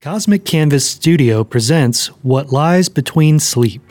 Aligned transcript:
Cosmic 0.00 0.44
Canvas 0.44 0.88
Studio 0.88 1.42
presents 1.42 2.06
What 2.22 2.52
Lies 2.52 2.88
Between 2.88 3.40
Sleep. 3.40 3.87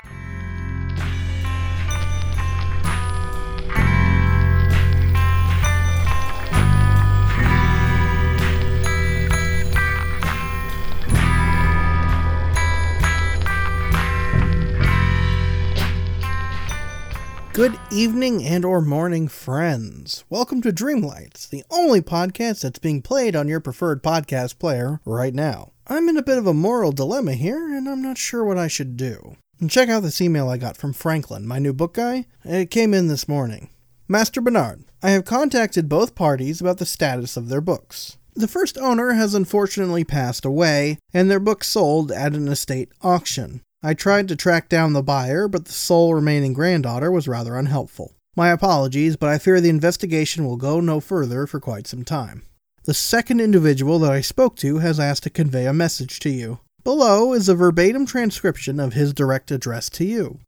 Evening 17.97 18.45
and 18.45 18.63
or 18.63 18.79
morning 18.79 19.27
friends. 19.27 20.23
Welcome 20.29 20.61
to 20.61 20.71
Dreamlights, 20.71 21.49
the 21.49 21.63
only 21.71 21.99
podcast 21.99 22.61
that's 22.61 22.77
being 22.77 23.01
played 23.01 23.35
on 23.35 23.47
your 23.47 23.59
preferred 23.59 24.03
podcast 24.03 24.59
player 24.59 25.01
right 25.03 25.33
now. 25.33 25.71
I'm 25.87 26.07
in 26.07 26.15
a 26.15 26.21
bit 26.21 26.37
of 26.37 26.45
a 26.45 26.53
moral 26.53 26.91
dilemma 26.91 27.33
here 27.33 27.75
and 27.75 27.89
I'm 27.89 28.03
not 28.03 28.19
sure 28.19 28.45
what 28.45 28.59
I 28.59 28.67
should 28.67 28.97
do. 28.97 29.35
And 29.59 29.71
check 29.71 29.89
out 29.89 30.03
this 30.03 30.21
email 30.21 30.47
I 30.47 30.57
got 30.57 30.77
from 30.77 30.93
Franklin, 30.93 31.47
my 31.47 31.57
new 31.57 31.73
book 31.73 31.95
guy. 31.95 32.27
It 32.45 32.69
came 32.69 32.93
in 32.93 33.07
this 33.07 33.27
morning. 33.27 33.71
Master 34.07 34.41
Bernard, 34.41 34.83
I 35.01 35.09
have 35.09 35.25
contacted 35.25 35.89
both 35.89 36.13
parties 36.13 36.61
about 36.61 36.77
the 36.77 36.85
status 36.85 37.35
of 37.35 37.49
their 37.49 37.61
books. 37.61 38.17
The 38.35 38.47
first 38.47 38.77
owner 38.77 39.13
has 39.13 39.33
unfortunately 39.33 40.03
passed 40.03 40.45
away, 40.45 40.99
and 41.11 41.31
their 41.31 41.39
book 41.39 41.63
sold 41.63 42.11
at 42.11 42.35
an 42.35 42.47
estate 42.47 42.91
auction. 43.01 43.61
I 43.83 43.93
tried 43.93 44.27
to 44.29 44.35
track 44.35 44.69
down 44.69 44.93
the 44.93 45.03
buyer, 45.03 45.47
but 45.47 45.65
the 45.65 45.71
sole 45.71 46.15
remaining 46.15 46.53
granddaughter 46.53 47.11
was 47.11 47.27
rather 47.27 47.55
unhelpful. 47.55 48.15
My 48.35 48.49
apologies, 48.49 49.15
but 49.15 49.29
I 49.29 49.37
fear 49.37 49.61
the 49.61 49.69
investigation 49.69 50.45
will 50.45 50.57
go 50.57 50.79
no 50.79 50.99
further 50.99 51.45
for 51.45 51.59
quite 51.59 51.87
some 51.87 52.03
time. 52.03 52.43
The 52.85 52.93
second 52.93 53.39
individual 53.39 53.99
that 53.99 54.11
I 54.11 54.21
spoke 54.21 54.55
to 54.57 54.79
has 54.79 54.99
asked 54.99 55.23
to 55.23 55.29
convey 55.29 55.67
a 55.67 55.73
message 55.73 56.19
to 56.21 56.29
you. 56.29 56.59
Below 56.83 57.33
is 57.33 57.49
a 57.49 57.55
verbatim 57.55 58.05
transcription 58.05 58.79
of 58.79 58.93
his 58.93 59.13
direct 59.13 59.51
address 59.51 59.89
to 59.91 60.05
you. 60.05 60.39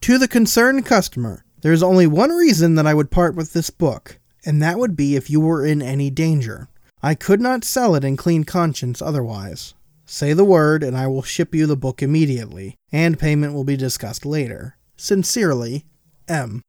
To 0.00 0.18
the 0.18 0.28
concerned 0.28 0.86
customer, 0.86 1.44
there 1.60 1.72
is 1.72 1.82
only 1.82 2.06
one 2.06 2.30
reason 2.30 2.74
that 2.74 2.86
I 2.86 2.94
would 2.94 3.10
part 3.10 3.34
with 3.34 3.52
this 3.52 3.70
book, 3.70 4.18
and 4.44 4.62
that 4.62 4.78
would 4.78 4.96
be 4.96 5.14
if 5.14 5.30
you 5.30 5.40
were 5.40 5.64
in 5.64 5.80
any 5.80 6.10
danger. 6.10 6.68
I 7.02 7.14
could 7.14 7.40
not 7.40 7.64
sell 7.64 7.94
it 7.94 8.04
in 8.04 8.16
clean 8.16 8.44
conscience 8.44 9.00
otherwise. 9.02 9.74
Say 10.06 10.32
the 10.32 10.44
word, 10.44 10.82
and 10.82 10.96
I 10.96 11.06
will 11.06 11.22
ship 11.22 11.54
you 11.54 11.66
the 11.66 11.76
book 11.76 12.02
immediately, 12.02 12.76
and 12.92 13.18
payment 13.18 13.54
will 13.54 13.64
be 13.64 13.76
discussed 13.76 14.26
later. 14.26 14.76
Sincerely, 14.96 15.84
M. 16.28 16.62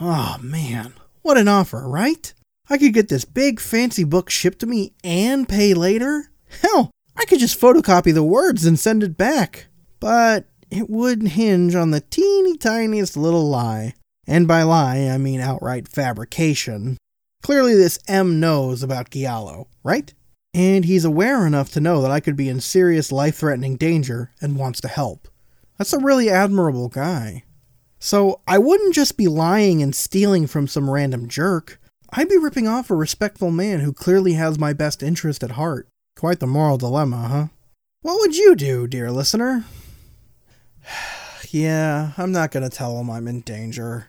Oh 0.00 0.36
man, 0.42 0.94
what 1.22 1.38
an 1.38 1.48
offer, 1.48 1.88
right? 1.88 2.32
I 2.68 2.78
could 2.78 2.94
get 2.94 3.08
this 3.08 3.24
big 3.24 3.60
fancy 3.60 4.04
book 4.04 4.30
shipped 4.30 4.58
to 4.60 4.66
me 4.66 4.92
and 5.02 5.48
pay 5.48 5.74
later? 5.74 6.30
Hell, 6.62 6.90
I 7.16 7.24
could 7.24 7.38
just 7.38 7.60
photocopy 7.60 8.12
the 8.12 8.22
words 8.22 8.64
and 8.64 8.78
send 8.78 9.02
it 9.02 9.16
back. 9.16 9.66
But 10.00 10.46
it 10.70 10.90
would 10.90 11.22
hinge 11.22 11.74
on 11.74 11.90
the 11.90 12.00
teeny 12.00 12.56
tiniest 12.56 13.16
little 13.16 13.48
lie. 13.48 13.94
And 14.26 14.48
by 14.48 14.62
lie, 14.62 15.08
I 15.08 15.18
mean 15.18 15.40
outright 15.40 15.88
fabrication. 15.88 16.96
Clearly, 17.42 17.74
this 17.74 17.98
M 18.08 18.40
knows 18.40 18.82
about 18.82 19.10
Giallo, 19.10 19.68
right? 19.82 20.12
And 20.54 20.84
he's 20.84 21.04
aware 21.04 21.46
enough 21.46 21.70
to 21.72 21.80
know 21.80 22.00
that 22.00 22.12
I 22.12 22.20
could 22.20 22.36
be 22.36 22.48
in 22.48 22.60
serious 22.60 23.10
life 23.10 23.36
threatening 23.36 23.76
danger 23.76 24.30
and 24.40 24.56
wants 24.56 24.80
to 24.82 24.88
help. 24.88 25.28
That's 25.76 25.92
a 25.92 25.98
really 25.98 26.30
admirable 26.30 26.88
guy. 26.88 27.42
So 27.98 28.40
I 28.46 28.58
wouldn't 28.58 28.94
just 28.94 29.16
be 29.16 29.26
lying 29.26 29.82
and 29.82 29.94
stealing 29.94 30.46
from 30.46 30.68
some 30.68 30.88
random 30.88 31.28
jerk. 31.28 31.80
I'd 32.10 32.28
be 32.28 32.38
ripping 32.38 32.68
off 32.68 32.90
a 32.90 32.94
respectful 32.94 33.50
man 33.50 33.80
who 33.80 33.92
clearly 33.92 34.34
has 34.34 34.58
my 34.58 34.72
best 34.72 35.02
interest 35.02 35.42
at 35.42 35.52
heart. 35.52 35.88
Quite 36.16 36.38
the 36.38 36.46
moral 36.46 36.78
dilemma, 36.78 37.28
huh? 37.28 37.46
What 38.02 38.20
would 38.20 38.36
you 38.36 38.54
do, 38.54 38.86
dear 38.86 39.10
listener? 39.10 39.64
yeah, 41.50 42.12
I'm 42.16 42.30
not 42.30 42.52
gonna 42.52 42.70
tell 42.70 43.00
him 43.00 43.10
I'm 43.10 43.26
in 43.26 43.40
danger. 43.40 44.08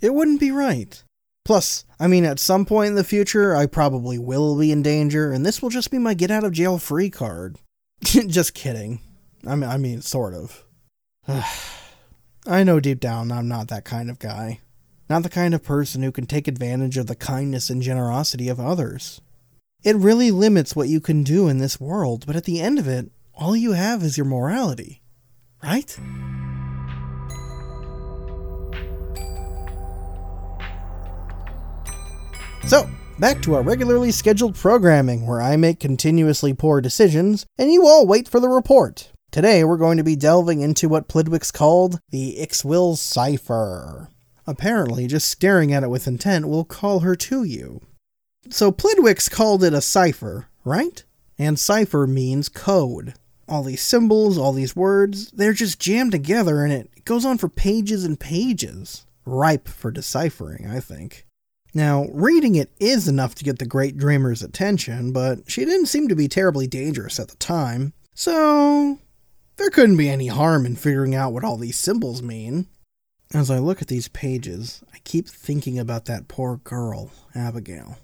It 0.00 0.14
wouldn't 0.14 0.40
be 0.40 0.50
right. 0.50 1.00
Plus, 1.46 1.84
I 2.00 2.08
mean, 2.08 2.24
at 2.24 2.40
some 2.40 2.66
point 2.66 2.88
in 2.88 2.94
the 2.96 3.04
future, 3.04 3.54
I 3.54 3.66
probably 3.66 4.18
will 4.18 4.58
be 4.58 4.72
in 4.72 4.82
danger, 4.82 5.30
and 5.30 5.46
this 5.46 5.62
will 5.62 5.68
just 5.68 5.92
be 5.92 5.98
my 5.98 6.12
get 6.12 6.32
out 6.32 6.42
of 6.42 6.50
jail 6.50 6.76
free 6.76 7.08
card. 7.08 7.56
just 8.02 8.52
kidding. 8.52 8.98
I 9.46 9.54
mean, 9.54 9.70
I 9.70 9.76
mean, 9.76 10.02
sort 10.02 10.34
of. 10.34 10.64
I 12.48 12.64
know 12.64 12.80
deep 12.80 12.98
down 12.98 13.30
I'm 13.30 13.46
not 13.46 13.68
that 13.68 13.84
kind 13.84 14.10
of 14.10 14.18
guy. 14.18 14.58
Not 15.08 15.22
the 15.22 15.28
kind 15.28 15.54
of 15.54 15.62
person 15.62 16.02
who 16.02 16.10
can 16.10 16.26
take 16.26 16.48
advantage 16.48 16.98
of 16.98 17.06
the 17.06 17.14
kindness 17.14 17.70
and 17.70 17.80
generosity 17.80 18.48
of 18.48 18.58
others. 18.58 19.20
It 19.84 19.94
really 19.94 20.32
limits 20.32 20.74
what 20.74 20.88
you 20.88 21.00
can 21.00 21.22
do 21.22 21.46
in 21.46 21.58
this 21.58 21.78
world, 21.78 22.24
but 22.26 22.34
at 22.34 22.42
the 22.42 22.60
end 22.60 22.80
of 22.80 22.88
it, 22.88 23.12
all 23.34 23.54
you 23.54 23.70
have 23.70 24.02
is 24.02 24.16
your 24.16 24.26
morality. 24.26 25.00
Right? 25.62 25.96
So, 32.66 32.90
back 33.20 33.40
to 33.42 33.54
our 33.54 33.62
regularly 33.62 34.10
scheduled 34.10 34.56
programming 34.56 35.24
where 35.24 35.40
I 35.40 35.56
make 35.56 35.78
continuously 35.78 36.52
poor 36.52 36.80
decisions 36.80 37.46
and 37.56 37.72
you 37.72 37.86
all 37.86 38.08
wait 38.08 38.26
for 38.26 38.40
the 38.40 38.48
report. 38.48 39.12
Today 39.30 39.62
we're 39.62 39.76
going 39.76 39.98
to 39.98 40.02
be 40.02 40.16
delving 40.16 40.62
into 40.62 40.88
what 40.88 41.08
Plidwicks 41.08 41.52
called 41.52 42.00
the 42.10 42.36
Ixwill 42.40 42.96
Cipher. 42.96 44.08
Apparently, 44.48 45.06
just 45.06 45.28
staring 45.28 45.72
at 45.72 45.84
it 45.84 45.90
with 45.90 46.08
intent 46.08 46.48
will 46.48 46.64
call 46.64 47.00
her 47.00 47.14
to 47.14 47.44
you. 47.44 47.82
So 48.50 48.72
Plidwicks 48.72 49.30
called 49.30 49.62
it 49.62 49.72
a 49.72 49.80
cipher, 49.80 50.48
right? 50.64 51.04
And 51.38 51.60
cipher 51.60 52.08
means 52.08 52.48
code. 52.48 53.14
All 53.48 53.62
these 53.62 53.82
symbols, 53.82 54.38
all 54.38 54.52
these 54.52 54.74
words, 54.74 55.30
they're 55.30 55.52
just 55.52 55.78
jammed 55.78 56.10
together 56.10 56.64
and 56.64 56.72
it 56.72 57.04
goes 57.04 57.24
on 57.24 57.38
for 57.38 57.48
pages 57.48 58.04
and 58.04 58.18
pages. 58.18 59.06
Ripe 59.24 59.68
for 59.68 59.92
deciphering, 59.92 60.66
I 60.66 60.80
think. 60.80 61.25
Now, 61.76 62.06
reading 62.10 62.54
it 62.54 62.72
is 62.80 63.06
enough 63.06 63.34
to 63.34 63.44
get 63.44 63.58
the 63.58 63.66
great 63.66 63.98
dreamer's 63.98 64.42
attention, 64.42 65.12
but 65.12 65.40
she 65.46 65.66
didn't 65.66 65.88
seem 65.88 66.08
to 66.08 66.16
be 66.16 66.26
terribly 66.26 66.66
dangerous 66.66 67.20
at 67.20 67.28
the 67.28 67.36
time, 67.36 67.92
so 68.14 68.98
there 69.56 69.68
couldn't 69.68 69.98
be 69.98 70.08
any 70.08 70.28
harm 70.28 70.64
in 70.64 70.76
figuring 70.76 71.14
out 71.14 71.34
what 71.34 71.44
all 71.44 71.58
these 71.58 71.76
symbols 71.76 72.22
mean. 72.22 72.66
As 73.34 73.50
I 73.50 73.58
look 73.58 73.82
at 73.82 73.88
these 73.88 74.08
pages, 74.08 74.82
I 74.94 75.00
keep 75.04 75.28
thinking 75.28 75.78
about 75.78 76.06
that 76.06 76.28
poor 76.28 76.56
girl, 76.64 77.10
Abigail. 77.34 77.98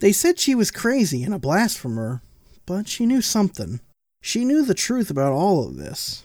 They 0.00 0.10
said 0.10 0.40
she 0.40 0.56
was 0.56 0.72
crazy 0.72 1.22
and 1.22 1.32
a 1.32 1.38
blasphemer, 1.38 2.22
but 2.66 2.88
she 2.88 3.06
knew 3.06 3.22
something. 3.22 3.78
She 4.20 4.44
knew 4.44 4.64
the 4.64 4.74
truth 4.74 5.10
about 5.10 5.30
all 5.30 5.64
of 5.64 5.76
this. 5.76 6.24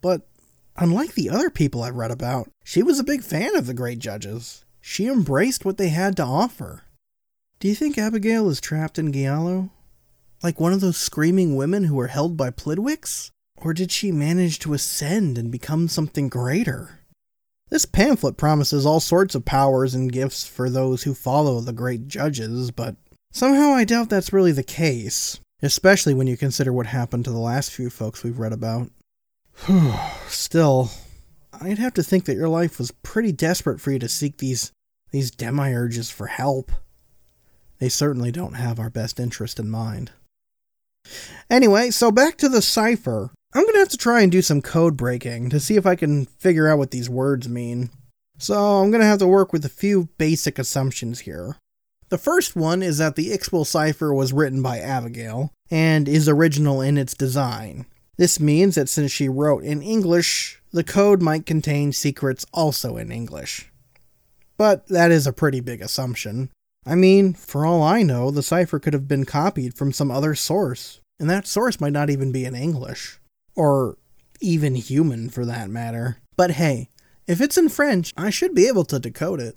But 0.00 0.28
unlike 0.76 1.14
the 1.14 1.28
other 1.28 1.50
people 1.50 1.82
I've 1.82 1.96
read 1.96 2.12
about, 2.12 2.48
she 2.62 2.84
was 2.84 3.00
a 3.00 3.04
big 3.04 3.24
fan 3.24 3.56
of 3.56 3.66
the 3.66 3.74
great 3.74 3.98
judges 3.98 4.64
she 4.80 5.06
embraced 5.06 5.64
what 5.64 5.76
they 5.76 5.88
had 5.88 6.16
to 6.16 6.24
offer. 6.24 6.82
Do 7.58 7.68
you 7.68 7.74
think 7.74 7.98
Abigail 7.98 8.48
is 8.48 8.60
trapped 8.60 8.98
in 8.98 9.12
Giallo? 9.12 9.70
Like 10.42 10.58
one 10.58 10.72
of 10.72 10.80
those 10.80 10.96
screaming 10.96 11.56
women 11.56 11.84
who 11.84 11.94
were 11.94 12.06
held 12.06 12.36
by 12.36 12.50
Plidwicks? 12.50 13.30
Or 13.56 13.74
did 13.74 13.92
she 13.92 14.10
manage 14.10 14.58
to 14.60 14.72
ascend 14.72 15.36
and 15.36 15.52
become 15.52 15.86
something 15.86 16.28
greater? 16.28 17.00
This 17.68 17.84
pamphlet 17.84 18.36
promises 18.36 18.86
all 18.86 19.00
sorts 19.00 19.34
of 19.34 19.44
powers 19.44 19.94
and 19.94 20.10
gifts 20.10 20.46
for 20.46 20.70
those 20.70 21.02
who 21.02 21.14
follow 21.14 21.60
the 21.60 21.72
great 21.72 22.08
judges, 22.08 22.70
but 22.70 22.96
somehow 23.30 23.72
I 23.72 23.84
doubt 23.84 24.08
that's 24.08 24.32
really 24.32 24.52
the 24.52 24.62
case, 24.62 25.38
especially 25.62 26.14
when 26.14 26.26
you 26.26 26.36
consider 26.36 26.72
what 26.72 26.86
happened 26.86 27.26
to 27.26 27.30
the 27.30 27.38
last 27.38 27.70
few 27.70 27.90
folks 27.90 28.24
we've 28.24 28.38
read 28.38 28.52
about. 28.52 28.90
Still, 30.26 30.90
I'd 31.52 31.78
have 31.78 31.94
to 31.94 32.02
think 32.02 32.24
that 32.24 32.36
your 32.36 32.48
life 32.48 32.78
was 32.78 32.90
pretty 32.90 33.32
desperate 33.32 33.80
for 33.80 33.90
you 33.90 33.98
to 33.98 34.08
seek 34.08 34.38
these 34.38 34.72
these 35.10 35.30
demiurges 35.30 36.12
for 36.12 36.28
help. 36.28 36.70
They 37.78 37.88
certainly 37.88 38.30
don't 38.30 38.54
have 38.54 38.78
our 38.78 38.90
best 38.90 39.18
interest 39.18 39.58
in 39.58 39.68
mind. 39.68 40.12
Anyway, 41.48 41.90
so 41.90 42.12
back 42.12 42.36
to 42.38 42.48
the 42.48 42.62
cipher. 42.62 43.30
I'm 43.52 43.62
going 43.62 43.74
to 43.74 43.80
have 43.80 43.88
to 43.88 43.96
try 43.96 44.20
and 44.20 44.30
do 44.30 44.42
some 44.42 44.62
code 44.62 44.96
breaking 44.96 45.50
to 45.50 45.58
see 45.58 45.74
if 45.74 45.86
I 45.86 45.96
can 45.96 46.26
figure 46.26 46.68
out 46.68 46.78
what 46.78 46.92
these 46.92 47.10
words 47.10 47.48
mean. 47.48 47.90
So 48.38 48.54
I'm 48.54 48.90
going 48.90 49.00
to 49.00 49.06
have 49.06 49.18
to 49.18 49.26
work 49.26 49.52
with 49.52 49.64
a 49.64 49.70
few 49.70 50.08
basic 50.18 50.58
assumptions 50.58 51.20
here. 51.20 51.56
The 52.10 52.18
first 52.18 52.54
one 52.54 52.82
is 52.82 52.98
that 52.98 53.16
the 53.16 53.30
Ixwill 53.30 53.66
cipher 53.66 54.14
was 54.14 54.32
written 54.32 54.62
by 54.62 54.78
Abigail 54.78 55.50
and 55.70 56.08
is 56.08 56.28
original 56.28 56.80
in 56.80 56.96
its 56.96 57.14
design. 57.14 57.86
This 58.20 58.38
means 58.38 58.74
that 58.74 58.90
since 58.90 59.10
she 59.10 59.30
wrote 59.30 59.64
in 59.64 59.80
English, 59.80 60.60
the 60.72 60.84
code 60.84 61.22
might 61.22 61.46
contain 61.46 61.90
secrets 61.90 62.44
also 62.52 62.98
in 62.98 63.10
English. 63.10 63.72
But 64.58 64.86
that 64.88 65.10
is 65.10 65.26
a 65.26 65.32
pretty 65.32 65.60
big 65.60 65.80
assumption. 65.80 66.50
I 66.84 66.96
mean, 66.96 67.32
for 67.32 67.64
all 67.64 67.82
I 67.82 68.02
know, 68.02 68.30
the 68.30 68.42
cipher 68.42 68.78
could 68.78 68.92
have 68.92 69.08
been 69.08 69.24
copied 69.24 69.72
from 69.72 69.90
some 69.90 70.10
other 70.10 70.34
source, 70.34 71.00
and 71.18 71.30
that 71.30 71.46
source 71.46 71.80
might 71.80 71.94
not 71.94 72.10
even 72.10 72.30
be 72.30 72.44
in 72.44 72.54
English. 72.54 73.18
Or 73.56 73.96
even 74.42 74.74
human, 74.74 75.30
for 75.30 75.46
that 75.46 75.70
matter. 75.70 76.18
But 76.36 76.50
hey, 76.50 76.90
if 77.26 77.40
it's 77.40 77.56
in 77.56 77.70
French, 77.70 78.12
I 78.18 78.28
should 78.28 78.54
be 78.54 78.68
able 78.68 78.84
to 78.84 78.98
decode 78.98 79.40
it. 79.40 79.56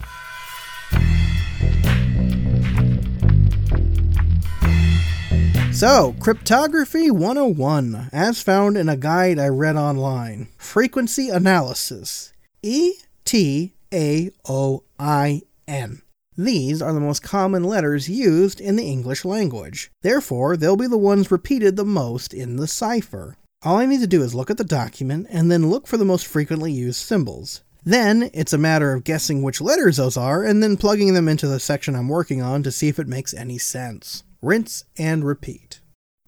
So, 5.73 6.15
Cryptography 6.19 7.09
101, 7.09 8.09
as 8.13 8.43
found 8.43 8.77
in 8.77 8.87
a 8.87 8.95
guide 8.95 9.39
I 9.39 9.47
read 9.47 9.75
online. 9.75 10.49
Frequency 10.55 11.29
analysis. 11.29 12.31
E 12.61 12.93
T 13.25 13.73
A 13.91 14.29
O 14.47 14.83
I 14.99 15.41
N. 15.67 16.03
These 16.37 16.81
are 16.81 16.93
the 16.93 16.99
most 16.99 17.23
common 17.23 17.63
letters 17.63 18.07
used 18.07 18.61
in 18.61 18.75
the 18.75 18.87
English 18.87 19.25
language. 19.25 19.91
Therefore, 20.03 20.55
they'll 20.55 20.77
be 20.77 20.87
the 20.87 20.97
ones 20.97 21.31
repeated 21.31 21.75
the 21.75 21.85
most 21.85 22.35
in 22.35 22.57
the 22.57 22.67
cipher. 22.67 23.35
All 23.63 23.77
I 23.77 23.87
need 23.87 24.01
to 24.01 24.07
do 24.07 24.21
is 24.21 24.35
look 24.35 24.51
at 24.51 24.57
the 24.57 24.63
document 24.63 25.25
and 25.31 25.51
then 25.51 25.71
look 25.71 25.87
for 25.87 25.97
the 25.97 26.05
most 26.05 26.27
frequently 26.27 26.71
used 26.71 26.99
symbols. 26.99 27.63
Then 27.83 28.29
it's 28.33 28.53
a 28.53 28.59
matter 28.59 28.93
of 28.93 29.03
guessing 29.03 29.41
which 29.41 29.59
letters 29.59 29.97
those 29.97 30.17
are 30.17 30.43
and 30.43 30.61
then 30.61 30.77
plugging 30.77 31.15
them 31.15 31.27
into 31.27 31.47
the 31.47 31.59
section 31.59 31.95
I'm 31.95 32.09
working 32.09 32.43
on 32.43 32.61
to 32.63 32.71
see 32.71 32.89
if 32.89 32.99
it 32.99 33.07
makes 33.07 33.33
any 33.33 33.57
sense. 33.57 34.23
Rinse 34.43 34.83
and 34.97 35.23
repeat. 35.23 35.79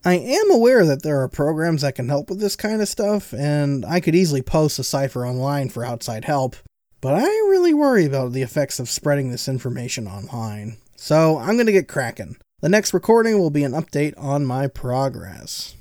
I 0.05 0.13
am 0.13 0.49
aware 0.49 0.85
that 0.85 1.03
there 1.03 1.21
are 1.21 1.27
programs 1.27 1.81
that 1.81 1.95
can 1.95 2.07
help 2.07 2.29
with 2.29 2.39
this 2.39 2.55
kind 2.55 2.81
of 2.81 2.87
stuff, 2.87 3.33
and 3.33 3.83
I 3.85 3.99
could 3.99 4.15
easily 4.15 4.41
post 4.41 4.79
a 4.79 4.85
cipher 4.85 5.25
online 5.25 5.67
for 5.67 5.83
outside 5.83 6.23
help, 6.23 6.55
but 7.01 7.13
I 7.13 7.25
really 7.25 7.73
worry 7.73 8.05
about 8.05 8.31
the 8.31 8.41
effects 8.41 8.79
of 8.79 8.89
spreading 8.89 9.31
this 9.31 9.49
information 9.49 10.07
online. 10.07 10.77
So 10.95 11.37
I'm 11.39 11.55
going 11.55 11.65
to 11.65 11.73
get 11.73 11.89
cracking. 11.89 12.37
The 12.61 12.69
next 12.69 12.93
recording 12.93 13.37
will 13.37 13.49
be 13.49 13.65
an 13.65 13.73
update 13.73 14.13
on 14.17 14.45
my 14.45 14.67
progress. 14.67 15.75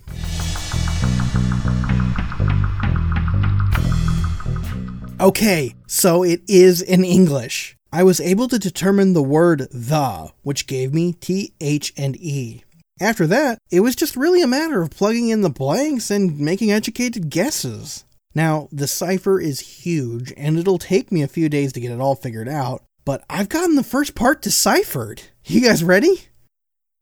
Okay, 5.21 5.77
so 5.87 6.25
it 6.25 6.43
is 6.49 6.83
in 6.83 7.05
English. 7.05 7.77
I 7.95 8.03
was 8.03 8.21
able 8.21 8.49
to 8.49 8.59
determine 8.59 9.13
the 9.13 9.23
word 9.23 9.69
the, 9.71 10.33
which 10.43 10.67
gave 10.67 10.93
me 10.93 11.13
T, 11.13 11.55
H, 11.61 11.93
and 11.97 12.17
E. 12.17 12.65
After 13.01 13.25
that, 13.29 13.59
it 13.71 13.83
was 13.83 13.95
just 13.95 14.17
really 14.17 14.43
a 14.43 14.49
matter 14.49 14.83
of 14.83 14.91
plugging 14.91 15.29
in 15.29 15.43
the 15.43 15.49
blanks 15.49 16.11
and 16.11 16.41
making 16.41 16.73
educated 16.73 17.31
guesses. 17.31 18.05
Now, 18.35 18.69
the 18.73 18.89
cipher 18.89 19.41
is 19.41 19.85
huge, 19.85 20.35
and 20.37 20.59
it'll 20.59 20.79
take 20.79 21.13
me 21.13 21.23
a 21.23 21.29
few 21.29 21.49
days 21.49 21.73
to 21.75 21.81
get 21.81 21.93
it 21.93 22.01
all 22.01 22.17
figured 22.17 22.49
out, 22.49 22.83
but 23.05 23.23
I've 23.31 23.49
gotten 23.49 23.77
the 23.77 23.85
first 23.85 24.17
part 24.17 24.43
deciphered. 24.43 25.23
You 25.45 25.61
guys 25.61 25.85
ready? 25.85 26.23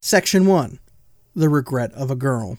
Section 0.02 0.44
1 0.44 0.78
The 1.34 1.48
Regret 1.48 1.94
of 1.94 2.10
a 2.10 2.16
Girl. 2.16 2.58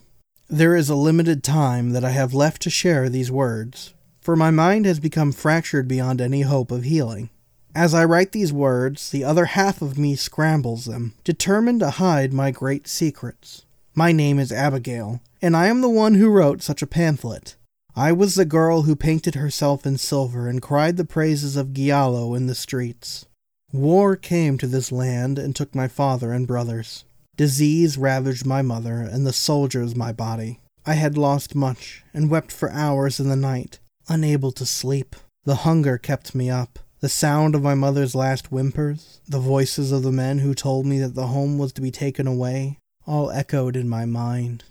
There 0.49 0.75
is 0.75 0.89
a 0.89 0.95
limited 0.95 1.43
time 1.43 1.91
that 1.91 2.03
I 2.03 2.09
have 2.09 2.33
left 2.33 2.63
to 2.63 2.71
share 2.71 3.09
these 3.09 3.29
words, 3.29 3.93
for 4.21 4.35
my 4.35 4.49
mind 4.49 4.87
has 4.87 4.99
become 4.99 5.31
fractured 5.31 5.87
beyond 5.87 6.19
any 6.19 6.41
hope 6.41 6.71
of 6.71 6.85
healing. 6.85 7.29
As 7.75 7.95
I 7.95 8.05
write 8.05 8.33
these 8.33 8.53
words, 8.53 9.09
the 9.09 9.23
other 9.23 9.45
half 9.45 9.81
of 9.81 9.97
me 9.97 10.15
scrambles 10.15 10.85
them, 10.85 11.15
determined 11.23 11.79
to 11.79 11.89
hide 11.89 12.31
my 12.31 12.51
great 12.51 12.87
secrets. 12.87 13.65
My 13.95 14.11
name 14.11 14.37
is 14.37 14.51
Abigail, 14.51 15.21
and 15.41 15.57
I 15.57 15.67
am 15.67 15.81
the 15.81 15.89
one 15.89 16.15
who 16.15 16.29
wrote 16.29 16.61
such 16.61 16.83
a 16.83 16.87
pamphlet. 16.87 17.55
I 17.95 18.11
was 18.11 18.35
the 18.35 18.45
girl 18.45 18.83
who 18.83 18.95
painted 18.95 19.35
herself 19.35 19.87
in 19.87 19.97
silver 19.97 20.47
and 20.47 20.61
cried 20.61 20.97
the 20.97 21.05
praises 21.05 21.55
of 21.55 21.73
Giallo 21.73 22.35
in 22.35 22.45
the 22.45 22.55
streets. 22.55 23.25
War 23.71 24.15
came 24.15 24.59
to 24.59 24.67
this 24.67 24.91
land 24.91 25.39
and 25.39 25.55
took 25.55 25.73
my 25.73 25.87
father 25.87 26.31
and 26.31 26.45
brothers. 26.45 27.05
Disease 27.37 27.97
ravaged 27.97 28.45
my 28.45 28.61
mother 28.61 29.01
and 29.01 29.25
the 29.25 29.33
soldiers 29.33 29.95
my 29.95 30.11
body. 30.11 30.59
I 30.85 30.93
had 30.93 31.17
lost 31.17 31.55
much 31.55 32.03
and 32.13 32.29
wept 32.29 32.51
for 32.51 32.71
hours 32.71 33.19
in 33.19 33.29
the 33.29 33.35
night, 33.35 33.79
unable 34.07 34.51
to 34.51 34.65
sleep. 34.65 35.15
The 35.43 35.55
hunger 35.55 35.97
kept 35.97 36.35
me 36.35 36.51
up. 36.51 36.79
The 37.03 37.09
sound 37.09 37.53
of 37.53 37.61
my 37.61 37.75
mother's 37.75 38.15
last 38.15 38.47
whimpers, 38.47 39.19
the 39.27 39.37
voices 39.37 39.91
of 39.91 40.03
the 40.03 40.11
men 40.13 40.39
who 40.39 40.53
told 40.53 40.85
me 40.85 40.99
that 40.99 41.15
the 41.15 41.27
home 41.27 41.57
was 41.57 41.73
to 41.73 41.81
be 41.81 41.91
taken 41.91 42.27
away, 42.27 42.79
all 43.05 43.29
echoed 43.29 43.75
in 43.75 43.89
my 43.89 44.05
mind. 44.05 44.63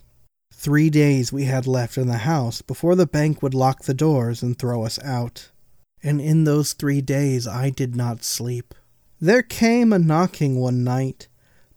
Three 0.50 0.88
days 0.88 1.31
we 1.31 1.44
had 1.44 1.67
left 1.67 1.99
in 1.99 2.06
the 2.06 2.25
house 2.25 2.62
before 2.62 2.94
the 2.94 3.05
bank 3.05 3.43
would 3.43 3.52
lock 3.52 3.82
the 3.82 3.93
doors 3.93 4.43
and 4.43 4.58
throw 4.58 4.82
us 4.82 4.99
out. 5.00 5.50
And 6.02 6.23
in 6.23 6.44
those 6.44 6.73
three 6.73 7.02
days 7.02 7.46
I 7.46 7.69
did 7.69 7.94
not 7.94 8.25
sleep. 8.25 8.75
There 9.20 9.43
came 9.43 9.93
a 9.93 9.99
knocking 9.99 10.56
one 10.56 10.82
night 10.82 11.28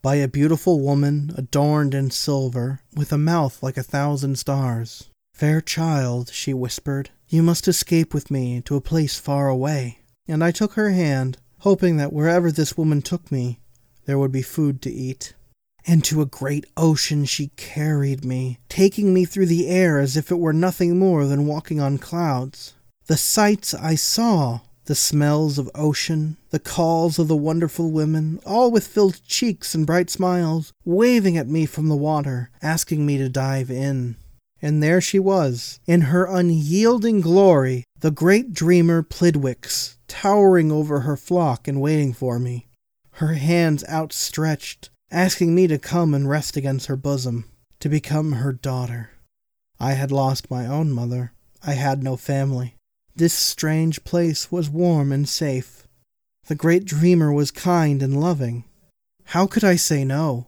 by 0.02 0.16
a 0.16 0.30
beautiful 0.30 0.80
woman 0.80 1.34
adorned 1.36 1.94
in 1.94 2.12
silver, 2.12 2.80
with 2.96 3.12
a 3.12 3.18
mouth 3.18 3.62
like 3.62 3.76
a 3.76 3.84
thousand 3.84 4.40
stars. 4.40 5.10
Fair 5.34 5.60
child, 5.60 6.32
she 6.32 6.54
whispered, 6.54 7.10
you 7.28 7.44
must 7.44 7.68
escape 7.68 8.14
with 8.14 8.32
me 8.32 8.62
to 8.62 8.78
a 8.78 8.82
place 8.82 9.20
far 9.20 9.50
away 9.50 10.00
and 10.28 10.44
I 10.44 10.52
took 10.52 10.74
her 10.74 10.92
hand, 10.92 11.38
hoping 11.60 11.98
that 11.98 12.14
wherever 12.14 12.52
this 12.52 12.78
woman 12.78 13.02
took 13.02 13.32
me, 13.32 13.60
there 14.06 14.20
would 14.20 14.32
be 14.32 14.42
food 14.42 14.82
to 14.84 14.92
eat. 14.92 15.34
And 15.88 16.04
to 16.06 16.22
a 16.22 16.26
great 16.26 16.66
ocean 16.76 17.26
she 17.26 17.52
carried 17.58 18.26
me, 18.26 18.60
taking 18.70 19.14
me 19.14 19.26
through 19.26 19.46
the 19.46 19.68
air 19.68 20.00
as 20.00 20.18
if 20.18 20.32
it 20.32 20.40
were 20.40 20.54
nothing 20.54 20.98
more 20.98 21.26
than 21.26 21.46
walking 21.46 21.80
on 21.80 22.00
clouds. 22.00 22.74
The 23.06 23.18
sights 23.18 23.76
I 23.76 23.94
saw, 23.94 24.62
the 24.86 24.96
smells 24.96 25.60
of 25.60 25.70
ocean, 25.76 26.38
the 26.50 26.60
calls 26.60 27.20
of 27.20 27.28
the 27.28 27.36
wonderful 27.36 27.92
women, 27.92 28.40
all 28.46 28.72
with 28.72 28.88
filled 28.88 29.22
cheeks 29.28 29.76
and 29.76 29.86
bright 29.86 30.10
smiles, 30.10 30.74
waving 30.86 31.38
at 31.38 31.48
me 31.48 31.68
from 31.68 31.88
the 31.88 31.96
water, 31.96 32.50
asking 32.64 33.06
me 33.06 33.18
to 33.20 33.30
dive 33.30 33.70
in. 33.70 34.16
And 34.62 34.82
there 34.82 35.02
she 35.02 35.20
was, 35.20 35.80
in 35.86 36.02
her 36.02 36.26
unyielding 36.26 37.22
glory, 37.22 37.84
the 38.00 38.10
great 38.10 38.54
dreamer 38.54 39.04
Plidwicks, 39.04 39.98
towering 40.22 40.72
over 40.72 41.02
her 41.02 41.18
flock 41.18 41.68
and 41.68 41.82
waiting 41.82 42.14
for 42.14 42.40
me, 42.40 42.66
her 43.16 43.34
hands 43.34 43.84
outstretched, 43.90 44.90
asking 45.12 45.54
me 45.54 45.68
to 45.68 45.78
come 45.78 46.14
and 46.14 46.30
rest 46.30 46.56
against 46.56 46.88
her 46.88 46.96
bosom, 46.96 47.44
to 47.82 47.90
become 47.90 48.32
her 48.32 48.54
daughter. 48.54 49.10
I 49.78 49.92
had 49.92 50.14
lost 50.14 50.50
my 50.50 50.66
own 50.66 50.90
mother. 50.94 51.34
I 51.62 51.74
had 51.74 52.02
no 52.02 52.16
family. 52.16 52.76
This 53.14 53.34
strange 53.34 54.06
place 54.06 54.50
was 54.50 54.70
warm 54.70 55.12
and 55.12 55.28
safe. 55.28 55.86
The 56.48 56.56
great 56.56 56.86
dreamer 56.86 57.34
was 57.34 57.52
kind 57.52 58.02
and 58.02 58.20
loving. 58.20 58.64
How 59.26 59.48
could 59.48 59.66
I 59.66 59.76
say 59.76 60.06
no? 60.06 60.48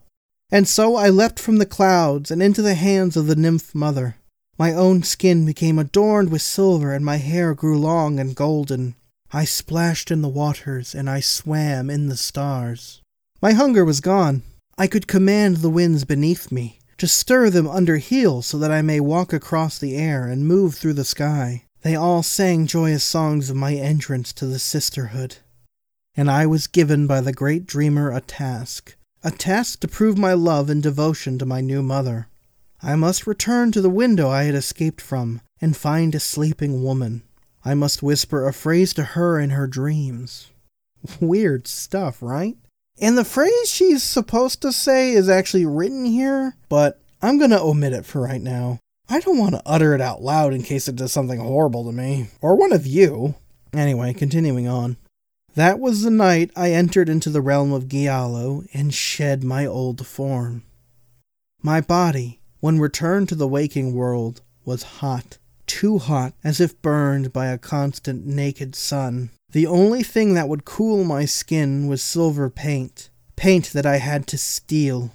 And 0.49 0.65
so 0.65 0.95
I 0.95 1.09
leapt 1.09 1.41
from 1.41 1.57
the 1.57 1.65
clouds 1.65 2.31
and 2.31 2.41
into 2.41 2.61
the 2.61 2.75
hands 2.75 3.17
of 3.17 3.27
the 3.27 3.35
nymph 3.35 3.75
mother. 3.75 4.15
My 4.57 4.71
own 4.71 5.03
skin 5.03 5.45
became 5.45 5.77
adorned 5.77 6.29
with 6.29 6.41
silver, 6.41 6.93
and 6.93 7.03
my 7.03 7.17
hair 7.17 7.53
grew 7.53 7.77
long 7.77 8.17
and 8.17 8.33
golden. 8.33 8.95
I 9.31 9.45
splashed 9.45 10.11
in 10.11 10.21
the 10.21 10.29
waters, 10.29 10.95
and 10.95 11.09
I 11.09 11.19
swam 11.19 11.89
in 11.89 12.07
the 12.07 12.17
stars. 12.17 13.01
My 13.41 13.53
hunger 13.53 13.83
was 13.83 13.99
gone. 13.99 14.43
I 14.77 14.87
could 14.87 15.07
command 15.07 15.57
the 15.57 15.69
winds 15.69 16.05
beneath 16.05 16.51
me, 16.51 16.79
to 16.97 17.07
stir 17.07 17.49
them 17.49 17.67
under 17.67 17.97
heel 17.97 18.41
so 18.41 18.57
that 18.57 18.71
I 18.71 18.81
may 18.81 18.99
walk 18.99 19.33
across 19.33 19.77
the 19.77 19.95
air 19.95 20.27
and 20.27 20.47
move 20.47 20.75
through 20.75 20.93
the 20.93 21.03
sky. 21.03 21.63
They 21.81 21.95
all 21.95 22.23
sang 22.23 22.67
joyous 22.67 23.03
songs 23.03 23.49
of 23.49 23.55
my 23.55 23.73
entrance 23.73 24.33
to 24.33 24.45
the 24.45 24.59
sisterhood. 24.59 25.37
And 26.15 26.31
I 26.31 26.45
was 26.45 26.67
given 26.67 27.05
by 27.05 27.21
the 27.21 27.33
great 27.33 27.65
dreamer 27.65 28.11
a 28.11 28.21
task 28.21 28.95
a 29.23 29.31
task 29.31 29.79
to 29.81 29.87
prove 29.87 30.17
my 30.17 30.33
love 30.33 30.69
and 30.69 30.81
devotion 30.81 31.37
to 31.39 31.45
my 31.45 31.59
new 31.59 31.81
mother. 31.81 32.27
I 32.81 32.95
must 32.95 33.27
return 33.27 33.71
to 33.71 33.81
the 33.81 33.89
window 33.89 34.29
I 34.29 34.43
had 34.43 34.55
escaped 34.55 35.01
from 35.01 35.41
and 35.59 35.75
find 35.75 36.13
a 36.13 36.19
sleeping 36.19 36.83
woman. 36.83 37.23
I 37.67 37.73
must 37.73 38.01
whisper 38.01 38.47
a 38.47 38.53
phrase 38.53 38.93
to 38.93 39.03
her 39.03 39.37
in 39.37 39.49
her 39.49 39.67
dreams. 39.67 40.51
Weird 41.19 41.67
stuff, 41.67 42.21
right? 42.21 42.55
And 42.97 43.17
the 43.17 43.25
phrase 43.25 43.69
she's 43.69 44.03
supposed 44.03 44.61
to 44.61 44.71
say 44.71 45.11
is 45.11 45.27
actually 45.27 45.65
written 45.65 46.05
here, 46.05 46.55
but 46.69 47.01
I'm 47.21 47.37
gonna 47.37 47.61
omit 47.61 47.91
it 47.91 48.05
for 48.05 48.21
right 48.21 48.41
now. 48.41 48.79
I 49.09 49.19
don't 49.19 49.37
want 49.37 49.55
to 49.55 49.61
utter 49.65 49.93
it 49.93 49.99
out 49.99 50.21
loud 50.21 50.53
in 50.53 50.63
case 50.63 50.87
it 50.87 50.95
does 50.95 51.11
something 51.11 51.41
horrible 51.41 51.83
to 51.83 51.91
me, 51.91 52.29
or 52.41 52.55
one 52.55 52.71
of 52.71 52.87
you. 52.87 53.35
Anyway, 53.73 54.13
continuing 54.13 54.69
on. 54.69 54.95
That 55.55 55.81
was 55.81 56.03
the 56.03 56.09
night 56.09 56.51
I 56.55 56.71
entered 56.71 57.09
into 57.09 57.29
the 57.29 57.41
realm 57.41 57.73
of 57.73 57.89
Giallo 57.89 58.63
and 58.73 58.93
shed 58.93 59.43
my 59.43 59.65
old 59.65 60.07
form. 60.07 60.63
My 61.61 61.81
body, 61.81 62.39
when 62.61 62.79
returned 62.79 63.27
to 63.27 63.35
the 63.35 63.47
waking 63.47 63.93
world, 63.93 64.41
was 64.63 64.83
hot, 64.83 65.37
too 65.77 65.99
hot, 65.99 66.33
as 66.43 66.59
if 66.59 66.81
burned 66.81 67.31
by 67.31 67.45
a 67.45 67.57
constant 67.59 68.25
naked 68.25 68.73
sun. 68.73 69.29
The 69.51 69.67
only 69.67 70.01
thing 70.01 70.33
that 70.33 70.49
would 70.49 70.65
cool 70.65 71.03
my 71.03 71.25
skin 71.25 71.85
was 71.85 72.01
silver 72.01 72.49
paint, 72.49 73.11
paint 73.35 73.65
that 73.73 73.85
I 73.85 73.97
had 73.97 74.25
to 74.27 74.39
steal. 74.39 75.11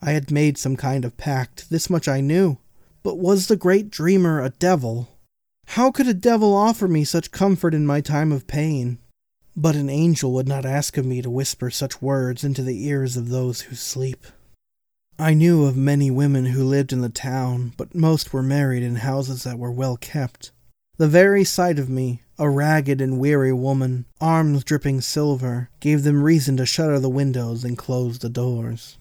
I 0.00 0.12
had 0.12 0.30
made 0.30 0.58
some 0.58 0.76
kind 0.76 1.04
of 1.04 1.16
pact, 1.16 1.68
this 1.70 1.90
much 1.90 2.06
I 2.06 2.20
knew. 2.20 2.58
But 3.02 3.18
was 3.18 3.48
the 3.48 3.56
great 3.56 3.90
dreamer 3.90 4.40
a 4.40 4.50
devil? 4.50 5.08
How 5.70 5.90
could 5.90 6.06
a 6.06 6.14
devil 6.14 6.54
offer 6.54 6.86
me 6.86 7.02
such 7.02 7.32
comfort 7.32 7.74
in 7.74 7.84
my 7.84 8.00
time 8.00 8.30
of 8.30 8.46
pain? 8.46 8.98
But 9.56 9.74
an 9.74 9.90
angel 9.90 10.30
would 10.34 10.46
not 10.46 10.64
ask 10.64 10.96
of 10.96 11.04
me 11.04 11.20
to 11.20 11.28
whisper 11.28 11.68
such 11.68 12.00
words 12.00 12.44
into 12.44 12.62
the 12.62 12.86
ears 12.86 13.16
of 13.16 13.28
those 13.28 13.62
who 13.62 13.74
sleep. 13.74 14.24
I 15.18 15.32
knew 15.32 15.64
of 15.64 15.78
many 15.78 16.10
women 16.10 16.46
who 16.46 16.62
lived 16.62 16.92
in 16.92 17.00
the 17.00 17.08
town, 17.08 17.72
but 17.78 17.94
most 17.94 18.34
were 18.34 18.42
married 18.42 18.82
in 18.82 18.96
houses 18.96 19.44
that 19.44 19.58
were 19.58 19.70
well 19.70 19.96
kept. 19.96 20.52
The 20.98 21.08
very 21.08 21.42
sight 21.42 21.78
of 21.78 21.88
me, 21.88 22.20
a 22.38 22.50
ragged 22.50 23.00
and 23.00 23.18
weary 23.18 23.52
woman, 23.52 24.04
arms 24.20 24.62
dripping 24.62 25.00
silver, 25.00 25.70
gave 25.80 26.02
them 26.02 26.22
reason 26.22 26.58
to 26.58 26.66
shutter 26.66 26.98
the 26.98 27.08
windows 27.08 27.64
and 27.64 27.78
close 27.78 28.18
the 28.18 28.28
doors. 28.28 28.98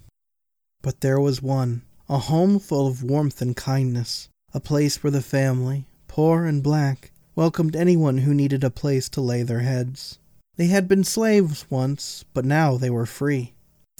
But 0.81 1.01
there 1.01 1.19
was 1.19 1.41
one, 1.41 1.81
a 2.07 2.19
home 2.19 2.60
full 2.60 2.88
of 2.88 3.03
warmth 3.03 3.41
and 3.41 3.55
kindness, 3.55 4.29
a 4.53 4.62
place 4.62 5.03
where 5.03 5.12
the 5.12 5.22
family, 5.22 5.86
poor 6.07 6.45
and 6.45 6.63
black, 6.63 7.12
welcomed 7.36 7.75
anyone 7.75 8.19
who 8.19 8.34
needed 8.34 8.63
a 8.63 8.69
place 8.69 9.10
to 9.10 9.22
lay 9.22 9.43
their 9.43 9.60
heads. 9.60 10.17
They 10.55 10.67
had 10.67 10.88
been 10.88 11.03
slaves 11.03 11.65
once, 11.69 12.24
but 12.34 12.45
now 12.45 12.77
they 12.77 12.89
were 12.89 13.05
free. 13.05 13.54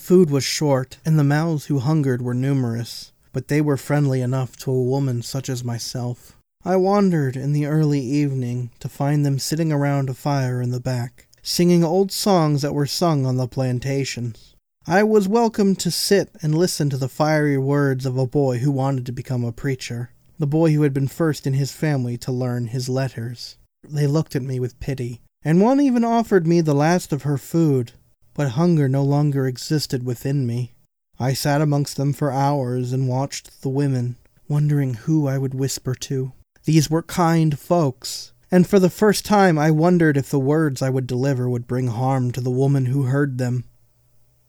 Food 0.06 0.30
was 0.30 0.44
short, 0.44 1.00
and 1.04 1.18
the 1.18 1.24
mouths 1.24 1.66
who 1.66 1.80
hungered 1.80 2.22
were 2.22 2.36
numerous, 2.36 3.12
but 3.34 3.48
they 3.48 3.60
were 3.60 3.76
friendly 3.76 4.22
enough 4.22 4.56
to 4.58 4.70
a 4.70 4.84
woman 4.84 5.24
such 5.24 5.50
as 5.50 5.64
myself. 5.64 6.38
I 6.64 6.76
wandered 6.76 7.36
in 7.36 7.54
the 7.54 7.66
early 7.66 8.02
evening 8.02 8.70
to 8.82 8.88
find 8.88 9.26
them 9.26 9.40
sitting 9.40 9.72
around 9.72 10.10
a 10.10 10.14
fire 10.14 10.62
in 10.62 10.70
the 10.70 10.80
back, 10.80 11.28
singing 11.42 11.84
old 11.84 12.12
songs 12.12 12.62
that 12.62 12.76
were 12.76 12.86
sung 12.86 13.26
on 13.26 13.38
the 13.38 13.48
plantations. 13.48 14.56
I 14.86 15.02
was 15.02 15.28
welcome 15.28 15.76
to 15.78 15.90
sit 15.90 16.30
and 16.40 16.54
listen 16.54 16.92
to 16.92 16.98
the 16.98 17.10
fiery 17.10 17.58
words 17.58 18.06
of 18.06 18.16
a 18.16 18.28
boy 18.28 18.60
who 18.60 18.72
wanted 18.72 19.08
to 19.08 19.12
become 19.12 19.44
a 19.44 19.52
preacher, 19.52 20.12
the 20.38 20.46
boy 20.46 20.72
who 20.74 20.84
had 20.84 20.94
been 20.94 21.08
first 21.08 21.48
in 21.48 21.54
his 21.54 21.72
family 21.72 22.16
to 22.20 22.32
learn 22.32 22.68
his 22.68 22.88
letters. 22.88 23.58
They 23.84 24.06
looked 24.06 24.36
at 24.36 24.44
me 24.44 24.60
with 24.60 24.80
pity, 24.80 25.22
and 25.44 25.62
one 25.62 25.82
even 25.82 26.04
offered 26.04 26.46
me 26.46 26.62
the 26.62 26.76
last 26.76 27.12
of 27.12 27.24
her 27.24 27.40
food, 27.40 27.94
but 28.36 28.52
hunger 28.52 28.88
no 28.88 29.04
longer 29.04 29.48
existed 29.48 30.04
within 30.04 30.46
me. 30.46 30.76
I 31.18 31.34
sat 31.34 31.62
amongst 31.62 31.98
them 31.98 32.14
for 32.14 32.32
hours 32.32 32.94
and 32.94 33.08
watched 33.08 33.64
the 33.64 33.70
women, 33.70 34.18
wondering 34.48 34.94
who 34.94 35.28
I 35.28 35.40
would 35.40 35.56
whisper 35.56 35.96
to. 35.96 36.34
These 36.66 36.90
were 36.90 37.02
kind 37.02 37.58
folks, 37.58 38.34
and 38.52 38.68
for 38.68 38.78
the 38.78 38.90
first 38.90 39.26
time 39.26 39.58
I 39.58 39.72
wondered 39.72 40.18
if 40.18 40.30
the 40.30 40.40
words 40.40 40.82
I 40.82 40.90
would 40.90 41.08
deliver 41.08 41.50
would 41.50 41.66
bring 41.66 41.88
harm 41.88 42.32
to 42.34 42.42
the 42.42 42.52
woman 42.52 42.88
who 42.88 43.04
heard 43.04 43.38
them. 43.38 43.64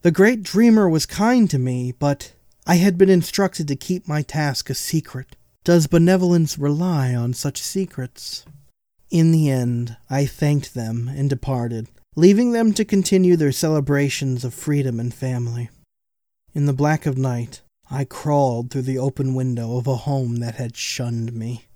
The 0.03 0.11
great 0.11 0.43
dreamer 0.43 0.89
was 0.89 1.07
kind 1.07 1.49
to 1.51 1.59
me, 1.59 1.93
but 1.93 2.33
I 2.67 2.77
had 2.77 2.99
been 2.99 3.09
instructed 3.09 3.69
to 3.69 3.77
keep 3.77 4.09
my 4.09 4.23
task 4.23 4.69
a 4.69 4.75
secret. 4.75 5.37
Does 5.65 5.87
benevolence 5.87 6.59
rely 6.59 7.15
on 7.15 7.33
such 7.33 7.63
secrets? 7.63 8.45
In 9.11 9.31
the 9.31 9.51
end, 9.51 9.97
I 10.11 10.27
thanked 10.27 10.75
them 10.75 11.09
and 11.09 11.31
departed, 11.31 11.89
leaving 12.17 12.53
them 12.53 12.73
to 12.73 12.85
continue 12.85 13.37
their 13.37 13.53
celebrations 13.53 14.43
of 14.43 14.55
freedom 14.55 14.99
and 14.99 15.13
family. 15.13 15.69
In 16.55 16.65
the 16.65 16.73
black 16.73 17.05
of 17.05 17.19
night, 17.19 17.61
I 17.91 18.05
crawled 18.05 18.71
through 18.71 18.83
the 18.83 18.99
open 18.99 19.35
window 19.35 19.77
of 19.77 19.87
a 19.87 19.97
home 19.97 20.37
that 20.37 20.55
had 20.55 20.77
shunned 20.77 21.35
me. 21.35 21.67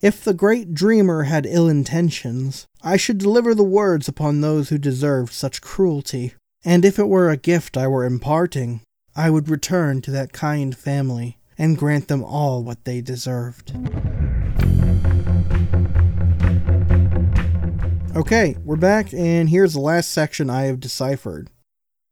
If 0.00 0.22
the 0.22 0.34
great 0.34 0.74
dreamer 0.74 1.24
had 1.24 1.46
ill 1.46 1.68
intentions, 1.68 2.66
I 2.82 2.98
should 2.98 3.18
deliver 3.18 3.54
the 3.54 3.64
words 3.64 4.06
upon 4.06 4.40
those 4.40 4.68
who 4.68 4.78
deserved 4.78 5.32
such 5.32 5.62
cruelty, 5.62 6.34
and 6.64 6.84
if 6.84 6.98
it 6.98 7.08
were 7.08 7.30
a 7.30 7.36
gift 7.38 7.76
I 7.76 7.88
were 7.88 8.04
imparting, 8.04 8.82
I 9.16 9.30
would 9.30 9.48
return 9.48 10.02
to 10.02 10.10
that 10.12 10.32
kind 10.32 10.76
family 10.76 11.38
and 11.56 11.78
grant 11.78 12.06
them 12.08 12.22
all 12.22 12.62
what 12.62 12.84
they 12.84 13.00
deserved. 13.00 13.72
Okay, 18.18 18.56
we're 18.64 18.74
back, 18.74 19.14
and 19.14 19.48
here's 19.48 19.74
the 19.74 19.80
last 19.80 20.10
section 20.10 20.50
I 20.50 20.62
have 20.62 20.80
deciphered. 20.80 21.50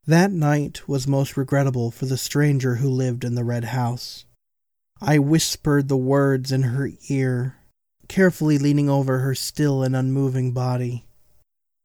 That 0.06 0.30
night 0.30 0.86
was 0.86 1.08
most 1.08 1.36
regrettable 1.36 1.90
for 1.90 2.06
the 2.06 2.16
stranger 2.16 2.76
who 2.76 2.88
lived 2.88 3.24
in 3.24 3.34
the 3.34 3.42
red 3.42 3.64
house. 3.64 4.24
I 5.00 5.18
whispered 5.18 5.88
the 5.88 5.96
words 5.96 6.52
in 6.52 6.62
her 6.62 6.90
ear, 7.08 7.56
carefully 8.06 8.56
leaning 8.56 8.88
over 8.88 9.18
her 9.18 9.34
still 9.34 9.82
and 9.82 9.96
unmoving 9.96 10.52
body. 10.52 11.06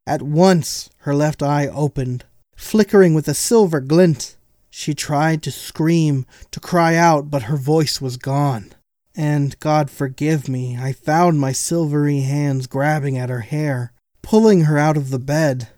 At 0.05 0.21
once 0.21 0.91
her 0.97 1.15
left 1.15 1.41
eye 1.41 1.65
opened, 1.65 2.23
flickering 2.55 3.15
with 3.15 3.27
a 3.27 3.33
silver 3.33 3.79
glint. 3.79 4.37
She 4.69 4.93
tried 4.93 5.41
to 5.41 5.51
scream, 5.51 6.27
to 6.51 6.59
cry 6.59 6.93
out, 6.93 7.31
but 7.31 7.43
her 7.43 7.57
voice 7.57 7.99
was 7.99 8.17
gone. 8.17 8.71
And, 9.15 9.59
God 9.59 9.89
forgive 9.89 10.47
me, 10.47 10.77
I 10.77 10.93
found 10.93 11.39
my 11.39 11.53
silvery 11.53 12.19
hands 12.19 12.67
grabbing 12.67 13.17
at 13.17 13.31
her 13.31 13.39
hair, 13.39 13.93
pulling 14.21 14.61
her 14.61 14.77
out 14.77 14.97
of 14.97 15.09
the 15.09 15.19
bed. 15.19 15.69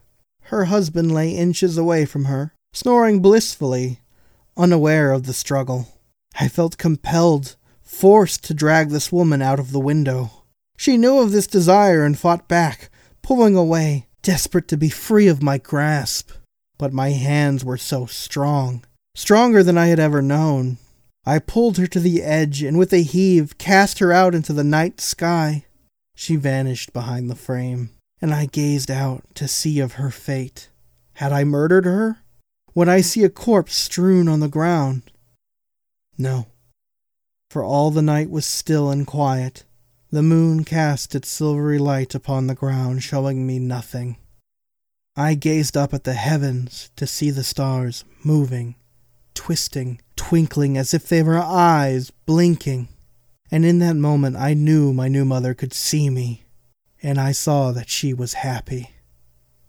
Her 0.43 0.65
husband 0.65 1.11
lay 1.11 1.31
inches 1.31 1.77
away 1.77 2.05
from 2.05 2.25
her, 2.25 2.53
snoring 2.73 3.21
blissfully, 3.21 4.01
unaware 4.57 5.11
of 5.11 5.25
the 5.25 5.33
struggle. 5.33 5.87
I 6.39 6.47
felt 6.47 6.77
compelled, 6.77 7.55
forced 7.81 8.43
to 8.45 8.53
drag 8.53 8.89
this 8.89 9.11
woman 9.11 9.41
out 9.41 9.59
of 9.59 9.71
the 9.71 9.79
window. 9.79 10.31
She 10.77 10.97
knew 10.97 11.19
of 11.19 11.31
this 11.31 11.47
desire 11.47 12.03
and 12.03 12.17
fought 12.17 12.47
back, 12.47 12.89
pulling 13.21 13.55
away, 13.55 14.07
desperate 14.21 14.67
to 14.69 14.77
be 14.77 14.89
free 14.89 15.27
of 15.27 15.43
my 15.43 15.57
grasp. 15.57 16.31
But 16.77 16.93
my 16.93 17.11
hands 17.11 17.63
were 17.63 17.77
so 17.77 18.05
strong, 18.05 18.83
stronger 19.15 19.63
than 19.63 19.77
I 19.77 19.87
had 19.87 19.99
ever 19.99 20.21
known. 20.21 20.77
I 21.25 21.39
pulled 21.39 21.77
her 21.77 21.87
to 21.87 21.99
the 21.99 22.21
edge 22.21 22.61
and 22.61 22.77
with 22.77 22.91
a 22.91 23.03
heave 23.03 23.57
cast 23.57 23.99
her 23.99 24.11
out 24.11 24.35
into 24.35 24.51
the 24.51 24.63
night 24.63 24.99
sky. 24.99 25.65
She 26.15 26.35
vanished 26.35 26.91
behind 26.91 27.29
the 27.29 27.35
frame 27.35 27.91
and 28.23 28.33
I 28.33 28.45
gazed 28.45 28.89
out 28.89 29.25
to 29.35 29.49
see 29.49 29.81
of 29.81 29.95
her 29.95 30.09
fate. 30.09 30.69
Had 31.15 31.33
I 31.33 31.43
murdered 31.43 31.83
her? 31.83 32.19
Would 32.73 32.87
I 32.87 33.01
see 33.01 33.25
a 33.25 33.29
corpse 33.29 33.75
strewn 33.75 34.29
on 34.29 34.39
the 34.39 34.47
ground? 34.47 35.11
No, 36.17 36.47
for 37.51 37.65
all 37.65 37.91
the 37.91 38.01
night 38.01 38.29
was 38.29 38.45
still 38.45 38.89
and 38.89 39.05
quiet. 39.05 39.65
The 40.09 40.23
moon 40.23 40.63
cast 40.63 41.15
its 41.15 41.27
silvery 41.27 41.77
light 41.77 42.15
upon 42.15 42.47
the 42.47 42.55
ground, 42.55 43.03
showing 43.03 43.45
me 43.45 43.59
nothing. 43.59 44.15
I 45.17 45.33
gazed 45.33 45.75
up 45.75 45.93
at 45.93 46.05
the 46.05 46.13
heavens 46.13 46.91
to 46.95 47.05
see 47.05 47.29
the 47.29 47.43
stars 47.43 48.05
moving, 48.23 48.75
twisting, 49.33 49.99
twinkling 50.15 50.77
as 50.77 50.93
if 50.93 51.09
they 51.09 51.23
were 51.23 51.39
eyes, 51.39 52.09
blinking. 52.25 52.87
And 53.51 53.65
in 53.65 53.79
that 53.79 53.97
moment 53.97 54.37
I 54.37 54.53
knew 54.53 54.93
my 54.93 55.09
new 55.09 55.25
mother 55.25 55.53
could 55.53 55.73
see 55.73 56.09
me 56.09 56.42
and 57.03 57.19
I 57.19 57.33
saw 57.33 57.71
that 57.73 57.89
she 57.89 58.13
was 58.13 58.33
happy. 58.33 58.91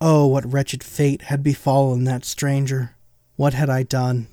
Oh, 0.01 0.27
what 0.27 0.51
wretched 0.51 0.85
fate 0.85 1.23
had 1.23 1.43
befallen 1.43 2.05
that 2.05 2.25
stranger! 2.25 2.95
What 3.37 3.55
had 3.55 3.69
I 3.69 3.83
done? 3.83 4.29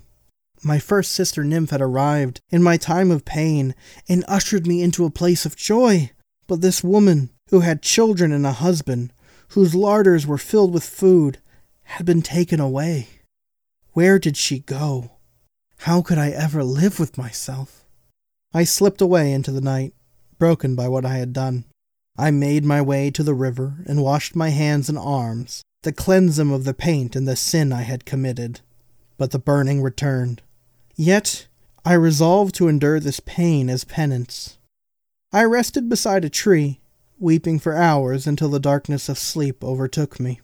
My 0.63 0.77
first 0.77 1.11
sister 1.11 1.43
nymph 1.43 1.71
had 1.71 1.81
arrived 1.81 2.39
in 2.51 2.61
my 2.61 2.77
time 2.77 3.09
of 3.09 3.25
pain 3.25 3.73
and 4.07 4.23
ushered 4.27 4.67
me 4.67 4.83
into 4.83 5.05
a 5.05 5.09
place 5.09 5.43
of 5.43 5.55
joy. 5.55 6.11
But 6.45 6.61
this 6.61 6.83
woman, 6.83 7.31
who 7.49 7.61
had 7.61 7.81
children 7.81 8.31
and 8.31 8.45
a 8.45 8.51
husband, 8.51 9.11
whose 9.49 9.73
larders 9.73 10.27
were 10.27 10.37
filled 10.37 10.71
with 10.71 10.83
food, 10.83 11.39
had 11.83 12.05
been 12.05 12.21
taken 12.21 12.59
away. 12.59 13.07
Where 13.93 14.19
did 14.19 14.37
she 14.37 14.59
go? 14.59 15.13
How 15.79 16.03
could 16.03 16.19
I 16.19 16.29
ever 16.29 16.63
live 16.63 16.99
with 16.99 17.17
myself? 17.17 17.85
I 18.53 18.63
slipped 18.63 19.01
away 19.01 19.33
into 19.33 19.51
the 19.51 19.61
night, 19.61 19.93
broken 20.37 20.75
by 20.75 20.87
what 20.87 21.05
I 21.05 21.15
had 21.15 21.33
done. 21.33 21.65
I 22.17 22.31
made 22.31 22.65
my 22.65 22.81
way 22.81 23.09
to 23.11 23.23
the 23.23 23.33
river 23.33 23.83
and 23.87 24.03
washed 24.03 24.35
my 24.35 24.49
hands 24.49 24.89
and 24.89 24.97
arms 24.97 25.63
to 25.83 25.91
cleanse 25.91 26.35
them 26.35 26.51
of 26.51 26.63
the 26.63 26.73
paint 26.73 27.15
and 27.15 27.27
the 27.27 27.35
sin 27.35 27.73
I 27.73 27.81
had 27.81 28.05
committed. 28.05 28.61
But 29.17 29.31
the 29.31 29.39
burning 29.39 29.81
returned. 29.81 30.41
Yet 30.95 31.47
I 31.83 31.93
resolved 31.93 32.53
to 32.55 32.67
endure 32.67 32.99
this 32.99 33.19
pain 33.19 33.69
as 33.69 33.83
penance. 33.83 34.57
I 35.33 35.43
rested 35.45 35.89
beside 35.89 36.25
a 36.25 36.29
tree, 36.29 36.79
weeping 37.17 37.59
for 37.59 37.75
hours 37.75 38.27
until 38.27 38.49
the 38.49 38.59
darkness 38.59 39.09
of 39.09 39.17
sleep 39.17 39.63
overtook 39.63 40.19
me. 40.19 40.41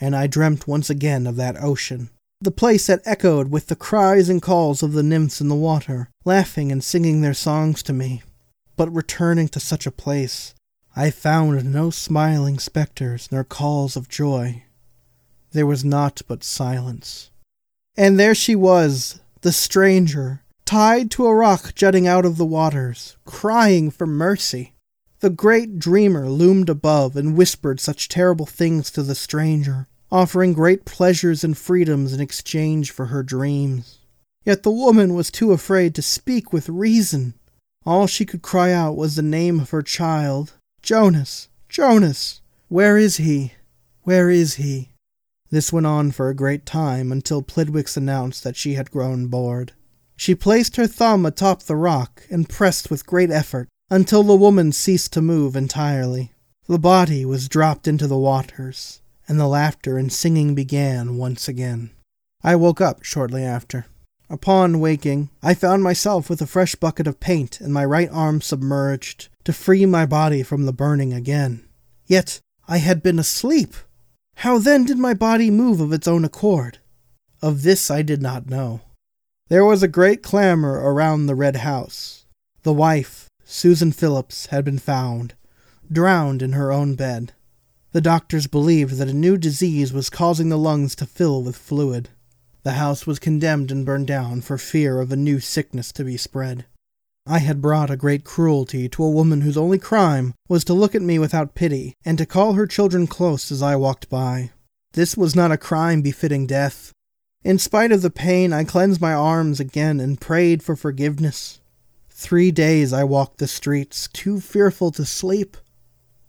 And 0.00 0.14
I 0.14 0.26
dreamt 0.26 0.68
once 0.68 0.90
again 0.90 1.26
of 1.26 1.36
that 1.36 1.60
ocean, 1.62 2.10
the 2.40 2.50
place 2.50 2.86
that 2.86 3.02
echoed 3.04 3.50
with 3.50 3.66
the 3.66 3.76
cries 3.76 4.28
and 4.28 4.40
calls 4.40 4.82
of 4.82 4.92
the 4.92 5.02
nymphs 5.02 5.40
in 5.40 5.48
the 5.48 5.54
water, 5.54 6.08
laughing 6.24 6.70
and 6.70 6.84
singing 6.84 7.20
their 7.20 7.34
songs 7.34 7.82
to 7.84 7.92
me. 7.92 8.22
But 8.76 8.94
returning 8.94 9.48
to 9.48 9.60
such 9.60 9.86
a 9.86 9.90
place, 9.90 10.54
I 10.96 11.10
found 11.10 11.72
no 11.72 11.90
smiling 11.90 12.58
spectres 12.58 13.28
nor 13.30 13.44
calls 13.44 13.96
of 13.96 14.08
joy. 14.08 14.64
There 15.52 15.66
was 15.66 15.84
naught 15.84 16.22
but 16.26 16.44
silence. 16.44 17.30
And 17.96 18.18
there 18.18 18.34
she 18.34 18.54
was, 18.54 19.20
the 19.42 19.52
stranger, 19.52 20.42
tied 20.64 21.10
to 21.12 21.26
a 21.26 21.34
rock 21.34 21.74
jutting 21.74 22.06
out 22.06 22.24
of 22.24 22.36
the 22.36 22.46
waters, 22.46 23.16
crying 23.24 23.90
for 23.90 24.06
mercy. 24.06 24.74
The 25.20 25.30
great 25.30 25.78
dreamer 25.78 26.28
loomed 26.28 26.68
above 26.68 27.16
and 27.16 27.36
whispered 27.36 27.80
such 27.80 28.08
terrible 28.08 28.46
things 28.46 28.90
to 28.92 29.02
the 29.02 29.14
stranger, 29.14 29.86
offering 30.10 30.52
great 30.52 30.84
pleasures 30.84 31.44
and 31.44 31.56
freedoms 31.56 32.12
in 32.12 32.20
exchange 32.20 32.90
for 32.90 33.06
her 33.06 33.22
dreams. 33.22 33.98
Yet 34.44 34.62
the 34.62 34.70
woman 34.70 35.14
was 35.14 35.30
too 35.30 35.52
afraid 35.52 35.94
to 35.94 36.02
speak 36.02 36.52
with 36.52 36.68
reason. 36.68 37.34
All 37.84 38.06
she 38.06 38.24
could 38.24 38.42
cry 38.42 38.72
out 38.72 38.96
was 38.96 39.16
the 39.16 39.22
name 39.22 39.60
of 39.60 39.70
her 39.70 39.82
child, 39.82 40.54
Jonas! 40.82 41.48
Jonas! 41.68 42.40
Where 42.68 42.96
is 42.96 43.18
he? 43.18 43.52
Where 44.02 44.30
is 44.30 44.54
he? 44.54 44.90
This 45.50 45.72
went 45.72 45.86
on 45.86 46.10
for 46.10 46.28
a 46.28 46.34
great 46.34 46.64
time 46.64 47.10
until 47.12 47.42
Plidwicks 47.42 47.96
announced 47.96 48.44
that 48.44 48.56
she 48.56 48.74
had 48.74 48.90
grown 48.90 49.26
bored. 49.26 49.72
She 50.16 50.34
placed 50.34 50.76
her 50.76 50.86
thumb 50.86 51.26
atop 51.26 51.62
the 51.62 51.76
rock 51.76 52.22
and 52.30 52.48
pressed 52.48 52.90
with 52.90 53.06
great 53.06 53.30
effort 53.30 53.68
until 53.90 54.22
the 54.22 54.36
woman 54.36 54.70
ceased 54.72 55.12
to 55.14 55.22
move 55.22 55.56
entirely. 55.56 56.32
The 56.66 56.78
body 56.78 57.24
was 57.24 57.48
dropped 57.48 57.88
into 57.88 58.06
the 58.06 58.18
waters, 58.18 59.00
and 59.26 59.40
the 59.40 59.48
laughter 59.48 59.98
and 59.98 60.12
singing 60.12 60.54
began 60.54 61.16
once 61.16 61.48
again. 61.48 61.90
I 62.42 62.56
woke 62.56 62.80
up 62.80 63.02
shortly 63.02 63.42
after. 63.42 63.86
Upon 64.30 64.78
waking, 64.78 65.28
I 65.42 65.54
found 65.54 65.82
myself 65.82 66.30
with 66.30 66.40
a 66.40 66.46
fresh 66.46 66.76
bucket 66.76 67.08
of 67.08 67.18
paint 67.18 67.60
and 67.60 67.74
my 67.74 67.84
right 67.84 68.08
arm 68.12 68.40
submerged 68.40 69.28
to 69.42 69.52
free 69.52 69.84
my 69.86 70.06
body 70.06 70.44
from 70.44 70.66
the 70.66 70.72
burning 70.72 71.12
again. 71.12 71.68
Yet 72.06 72.38
I 72.68 72.78
had 72.78 73.02
been 73.02 73.18
asleep. 73.18 73.74
How 74.36 74.58
then 74.58 74.84
did 74.84 74.98
my 74.98 75.14
body 75.14 75.50
move 75.50 75.80
of 75.80 75.92
its 75.92 76.06
own 76.06 76.24
accord? 76.24 76.78
Of 77.42 77.62
this 77.62 77.90
I 77.90 78.02
did 78.02 78.22
not 78.22 78.48
know. 78.48 78.82
There 79.48 79.64
was 79.64 79.82
a 79.82 79.88
great 79.88 80.22
clamor 80.22 80.74
around 80.74 81.26
the 81.26 81.34
red 81.34 81.56
house. 81.56 82.24
The 82.62 82.72
wife, 82.72 83.26
Susan 83.42 83.90
Phillips, 83.90 84.46
had 84.46 84.64
been 84.64 84.78
found, 84.78 85.34
drowned 85.90 86.40
in 86.40 86.52
her 86.52 86.70
own 86.70 86.94
bed. 86.94 87.32
The 87.90 88.00
doctors 88.00 88.46
believed 88.46 88.98
that 88.98 89.08
a 89.08 89.12
new 89.12 89.36
disease 89.36 89.92
was 89.92 90.08
causing 90.08 90.50
the 90.50 90.56
lungs 90.56 90.94
to 90.96 91.06
fill 91.06 91.42
with 91.42 91.56
fluid. 91.56 92.10
The 92.62 92.72
house 92.72 93.06
was 93.06 93.18
condemned 93.18 93.70
and 93.70 93.86
burned 93.86 94.06
down 94.06 94.42
for 94.42 94.58
fear 94.58 95.00
of 95.00 95.10
a 95.10 95.16
new 95.16 95.40
sickness 95.40 95.92
to 95.92 96.04
be 96.04 96.16
spread. 96.16 96.66
I 97.26 97.38
had 97.38 97.62
brought 97.62 97.90
a 97.90 97.96
great 97.96 98.24
cruelty 98.24 98.88
to 98.88 99.04
a 99.04 99.10
woman 99.10 99.42
whose 99.42 99.56
only 99.56 99.78
crime 99.78 100.34
was 100.48 100.64
to 100.64 100.74
look 100.74 100.94
at 100.94 101.02
me 101.02 101.18
without 101.18 101.54
pity 101.54 101.94
and 102.04 102.18
to 102.18 102.26
call 102.26 102.54
her 102.54 102.66
children 102.66 103.06
close 103.06 103.50
as 103.50 103.62
I 103.62 103.76
walked 103.76 104.10
by. 104.10 104.50
This 104.92 105.16
was 105.16 105.36
not 105.36 105.52
a 105.52 105.56
crime 105.56 106.02
befitting 106.02 106.46
death. 106.46 106.92
In 107.42 107.58
spite 107.58 107.92
of 107.92 108.02
the 108.02 108.10
pain, 108.10 108.52
I 108.52 108.64
cleansed 108.64 109.00
my 109.00 109.14
arms 109.14 109.60
again 109.60 110.00
and 110.00 110.20
prayed 110.20 110.62
for 110.62 110.76
forgiveness. 110.76 111.60
Three 112.10 112.50
days 112.50 112.92
I 112.92 113.04
walked 113.04 113.38
the 113.38 113.48
streets, 113.48 114.08
too 114.12 114.40
fearful 114.40 114.90
to 114.90 115.06
sleep. 115.06 115.56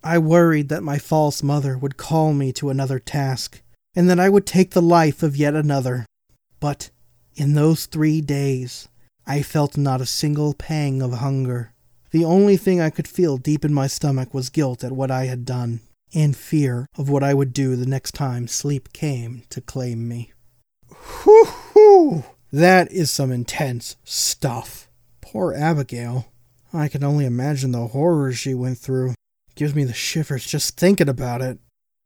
I 0.02 0.18
worried 0.18 0.70
that 0.70 0.82
my 0.82 0.98
false 0.98 1.42
mother 1.42 1.76
would 1.76 1.98
call 1.98 2.32
me 2.32 2.52
to 2.54 2.70
another 2.70 2.98
task, 2.98 3.60
and 3.94 4.08
that 4.08 4.18
I 4.18 4.30
would 4.30 4.46
take 4.46 4.70
the 4.70 4.80
life 4.80 5.22
of 5.22 5.36
yet 5.36 5.54
another. 5.54 6.06
But 6.62 6.90
in 7.34 7.54
those 7.54 7.86
three 7.86 8.20
days, 8.20 8.88
I 9.26 9.42
felt 9.42 9.76
not 9.76 10.00
a 10.00 10.06
single 10.06 10.54
pang 10.54 11.02
of 11.02 11.14
hunger. 11.14 11.72
The 12.12 12.24
only 12.24 12.56
thing 12.56 12.80
I 12.80 12.88
could 12.88 13.08
feel 13.08 13.36
deep 13.36 13.64
in 13.64 13.74
my 13.74 13.88
stomach 13.88 14.32
was 14.32 14.48
guilt 14.48 14.84
at 14.84 14.92
what 14.92 15.10
I 15.10 15.24
had 15.24 15.44
done, 15.44 15.80
and 16.14 16.36
fear 16.36 16.86
of 16.96 17.08
what 17.08 17.24
I 17.24 17.34
would 17.34 17.52
do 17.52 17.74
the 17.74 17.84
next 17.84 18.12
time 18.12 18.46
sleep 18.46 18.92
came 18.92 19.42
to 19.50 19.60
claim 19.60 20.06
me. 20.06 20.30
Whew. 21.24 22.22
That 22.52 22.92
is 22.92 23.10
some 23.10 23.32
intense 23.32 23.96
stuff. 24.04 24.88
Poor 25.20 25.52
Abigail. 25.52 26.28
I 26.72 26.86
can 26.86 27.02
only 27.02 27.26
imagine 27.26 27.72
the 27.72 27.88
horrors 27.88 28.38
she 28.38 28.54
went 28.54 28.78
through. 28.78 29.14
gives 29.56 29.74
me 29.74 29.82
the 29.82 29.92
shivers 29.92 30.46
just 30.46 30.76
thinking 30.76 31.08
about 31.08 31.42
it. 31.42 31.58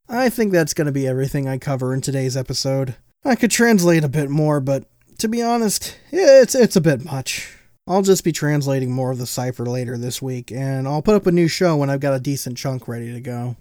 I 0.08 0.30
think 0.30 0.50
that's 0.50 0.72
going 0.72 0.86
to 0.86 0.92
be 0.92 1.06
everything 1.06 1.46
I 1.46 1.58
cover 1.58 1.92
in 1.92 2.00
today's 2.00 2.38
episode. 2.38 2.96
I 3.24 3.34
could 3.34 3.50
translate 3.50 4.04
a 4.04 4.08
bit 4.08 4.30
more, 4.30 4.60
but 4.60 4.84
to 5.18 5.28
be 5.28 5.42
honest, 5.42 5.96
it's 6.12 6.54
it's 6.54 6.76
a 6.76 6.80
bit 6.80 7.04
much. 7.04 7.52
I'll 7.88 8.02
just 8.02 8.24
be 8.24 8.32
translating 8.32 8.90
more 8.92 9.12
of 9.12 9.18
the 9.18 9.26
cipher 9.26 9.64
later 9.64 9.96
this 9.96 10.20
week, 10.20 10.50
and 10.50 10.86
I'll 10.88 11.02
put 11.02 11.14
up 11.14 11.26
a 11.26 11.32
new 11.32 11.48
show 11.48 11.76
when 11.76 11.88
I've 11.90 12.00
got 12.00 12.14
a 12.14 12.20
decent 12.20 12.56
chunk 12.56 12.88
ready 12.88 13.12
to 13.12 13.20
go. 13.20 13.56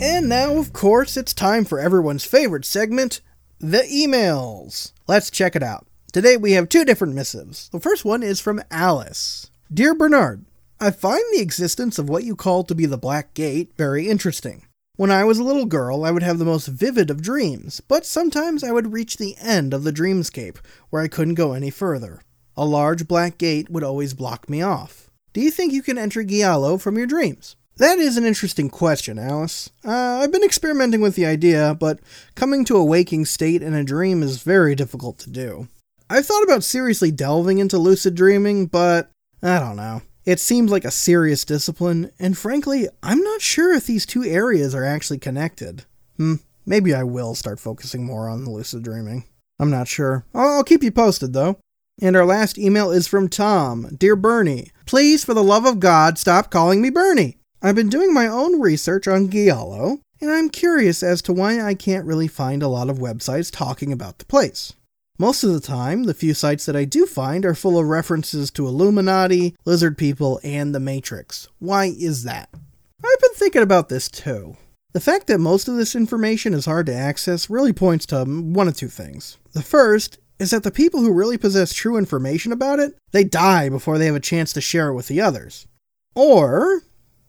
And 0.00 0.28
now, 0.28 0.56
of 0.58 0.72
course, 0.72 1.16
it's 1.16 1.32
time 1.32 1.64
for 1.64 1.78
everyone's 1.78 2.24
favorite 2.24 2.64
segment, 2.64 3.20
the 3.58 3.82
emails. 3.82 4.92
Let's 5.06 5.30
check 5.30 5.56
it 5.56 5.62
out. 5.62 5.86
Today 6.12 6.36
we 6.36 6.52
have 6.52 6.68
two 6.68 6.84
different 6.84 7.14
missives. 7.14 7.68
The 7.70 7.80
first 7.80 8.04
one 8.04 8.22
is 8.22 8.40
from 8.40 8.62
Alice. 8.70 9.50
Dear 9.72 9.94
Bernard, 9.94 10.44
I 10.80 10.90
find 10.90 11.22
the 11.32 11.40
existence 11.40 11.98
of 11.98 12.08
what 12.08 12.24
you 12.24 12.34
call 12.34 12.64
to 12.64 12.74
be 12.74 12.86
the 12.86 12.98
Black 12.98 13.32
Gate 13.34 13.70
very 13.76 14.08
interesting. 14.08 14.66
When 14.96 15.10
I 15.10 15.24
was 15.24 15.38
a 15.38 15.44
little 15.44 15.66
girl, 15.66 16.04
I 16.04 16.10
would 16.10 16.22
have 16.22 16.38
the 16.38 16.44
most 16.44 16.66
vivid 16.66 17.10
of 17.10 17.22
dreams, 17.22 17.80
but 17.80 18.04
sometimes 18.04 18.62
I 18.62 18.72
would 18.72 18.92
reach 18.92 19.16
the 19.16 19.36
end 19.40 19.72
of 19.72 19.84
the 19.84 19.92
dreamscape, 19.92 20.58
where 20.90 21.02
I 21.02 21.08
couldn't 21.08 21.34
go 21.34 21.52
any 21.52 21.70
further. 21.70 22.22
A 22.56 22.64
large 22.64 23.08
black 23.08 23.38
gate 23.38 23.70
would 23.70 23.82
always 23.82 24.14
block 24.14 24.48
me 24.48 24.62
off. 24.62 25.10
Do 25.32 25.40
you 25.40 25.50
think 25.50 25.72
you 25.72 25.82
can 25.82 25.98
enter 25.98 26.22
Giallo 26.22 26.78
from 26.78 26.96
your 26.96 27.06
dreams? 27.06 27.56
That 27.76 27.98
is 27.98 28.16
an 28.16 28.24
interesting 28.24 28.70
question, 28.70 29.18
Alice. 29.18 29.70
Uh, 29.84 30.20
I've 30.22 30.30
been 30.30 30.44
experimenting 30.44 31.00
with 31.00 31.16
the 31.16 31.26
idea, 31.26 31.76
but 31.78 31.98
coming 32.36 32.64
to 32.66 32.76
a 32.76 32.84
waking 32.84 33.24
state 33.24 33.62
in 33.62 33.74
a 33.74 33.82
dream 33.82 34.22
is 34.22 34.42
very 34.42 34.76
difficult 34.76 35.18
to 35.20 35.30
do. 35.30 35.66
I've 36.08 36.26
thought 36.26 36.44
about 36.44 36.62
seriously 36.62 37.10
delving 37.10 37.58
into 37.58 37.78
lucid 37.78 38.14
dreaming, 38.14 38.66
but 38.66 39.10
I 39.42 39.58
don't 39.58 39.76
know. 39.76 40.02
It 40.24 40.40
seems 40.40 40.70
like 40.70 40.86
a 40.86 40.90
serious 40.90 41.44
discipline, 41.44 42.10
and 42.18 42.36
frankly, 42.36 42.88
I'm 43.02 43.20
not 43.22 43.42
sure 43.42 43.74
if 43.74 43.86
these 43.86 44.06
two 44.06 44.24
areas 44.24 44.74
are 44.74 44.84
actually 44.84 45.18
connected. 45.18 45.84
Hmm, 46.16 46.36
maybe 46.64 46.94
I 46.94 47.02
will 47.02 47.34
start 47.34 47.60
focusing 47.60 48.06
more 48.06 48.28
on 48.28 48.46
lucid 48.46 48.82
dreaming. 48.82 49.24
I'm 49.58 49.70
not 49.70 49.86
sure. 49.86 50.24
I'll 50.34 50.64
keep 50.64 50.82
you 50.82 50.90
posted, 50.90 51.34
though. 51.34 51.58
And 52.00 52.16
our 52.16 52.24
last 52.24 52.58
email 52.58 52.90
is 52.90 53.06
from 53.06 53.28
Tom. 53.28 53.94
Dear 53.98 54.16
Bernie, 54.16 54.70
please, 54.86 55.24
for 55.24 55.34
the 55.34 55.44
love 55.44 55.66
of 55.66 55.78
God, 55.78 56.18
stop 56.18 56.50
calling 56.50 56.80
me 56.80 56.90
Bernie. 56.90 57.36
I've 57.62 57.76
been 57.76 57.90
doing 57.90 58.12
my 58.12 58.26
own 58.26 58.60
research 58.60 59.06
on 59.06 59.30
Giallo, 59.30 60.00
and 60.20 60.30
I'm 60.30 60.48
curious 60.48 61.02
as 61.02 61.20
to 61.22 61.32
why 61.32 61.60
I 61.60 61.74
can't 61.74 62.06
really 62.06 62.28
find 62.28 62.62
a 62.62 62.68
lot 62.68 62.88
of 62.88 62.98
websites 62.98 63.50
talking 63.50 63.92
about 63.92 64.18
the 64.18 64.24
place. 64.24 64.72
Most 65.18 65.44
of 65.44 65.52
the 65.52 65.60
time, 65.60 66.04
the 66.04 66.14
few 66.14 66.34
sites 66.34 66.66
that 66.66 66.74
I 66.74 66.84
do 66.84 67.06
find 67.06 67.46
are 67.46 67.54
full 67.54 67.78
of 67.78 67.86
references 67.86 68.50
to 68.50 68.66
Illuminati, 68.66 69.54
lizard 69.64 69.96
people, 69.96 70.40
and 70.42 70.74
the 70.74 70.80
Matrix. 70.80 71.46
Why 71.60 71.84
is 71.96 72.24
that? 72.24 72.48
I've 72.52 73.20
been 73.20 73.34
thinking 73.34 73.62
about 73.62 73.88
this 73.88 74.08
too. 74.08 74.56
The 74.92 75.00
fact 75.00 75.28
that 75.28 75.38
most 75.38 75.68
of 75.68 75.76
this 75.76 75.94
information 75.94 76.52
is 76.52 76.66
hard 76.66 76.86
to 76.86 76.94
access 76.94 77.48
really 77.48 77.72
points 77.72 78.06
to 78.06 78.24
one 78.24 78.66
of 78.66 78.76
two 78.76 78.88
things. 78.88 79.38
The 79.52 79.62
first 79.62 80.18
is 80.40 80.50
that 80.50 80.64
the 80.64 80.72
people 80.72 81.00
who 81.00 81.12
really 81.12 81.38
possess 81.38 81.72
true 81.72 81.96
information 81.96 82.50
about 82.50 82.80
it, 82.80 82.96
they 83.12 83.22
die 83.22 83.68
before 83.68 83.98
they 83.98 84.06
have 84.06 84.16
a 84.16 84.20
chance 84.20 84.52
to 84.54 84.60
share 84.60 84.88
it 84.88 84.94
with 84.94 85.06
the 85.06 85.20
others. 85.20 85.68
Or 86.16 86.82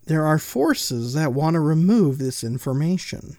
there 0.08 0.26
are 0.26 0.40
forces 0.40 1.14
that 1.14 1.34
want 1.34 1.54
to 1.54 1.60
remove 1.60 2.18
this 2.18 2.44
information. 2.44 3.38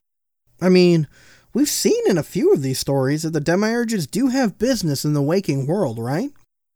I 0.61 0.68
mean, 0.68 1.09
We've 1.57 1.71
seen 1.71 2.03
in 2.07 2.19
a 2.19 2.23
few 2.23 2.53
of 2.53 2.61
these 2.61 2.79
stories 2.79 3.23
that 3.23 3.33
the 3.33 3.40
demiurges 3.40 4.07
do 4.07 4.27
have 4.27 4.59
business 4.59 5.07
in 5.07 5.14
the 5.14 5.23
waking 5.23 5.66
world, 5.66 5.99
right? 5.99 6.31